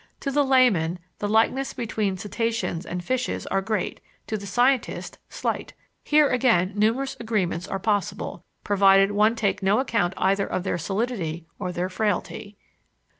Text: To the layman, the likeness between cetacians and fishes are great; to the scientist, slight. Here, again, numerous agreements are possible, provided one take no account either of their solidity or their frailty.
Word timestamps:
To 0.21 0.31
the 0.31 0.43
layman, 0.43 0.97
the 1.19 1.29
likeness 1.29 1.75
between 1.75 2.17
cetacians 2.17 2.87
and 2.87 3.03
fishes 3.03 3.45
are 3.45 3.61
great; 3.61 4.01
to 4.25 4.35
the 4.35 4.47
scientist, 4.47 5.19
slight. 5.29 5.75
Here, 6.03 6.27
again, 6.27 6.73
numerous 6.75 7.15
agreements 7.19 7.67
are 7.67 7.77
possible, 7.77 8.43
provided 8.63 9.11
one 9.11 9.35
take 9.35 9.61
no 9.61 9.77
account 9.77 10.15
either 10.17 10.47
of 10.47 10.63
their 10.63 10.79
solidity 10.79 11.45
or 11.59 11.71
their 11.71 11.87
frailty. 11.87 12.57